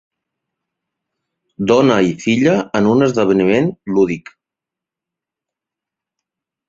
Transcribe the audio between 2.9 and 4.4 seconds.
un esdeveniment lúdic.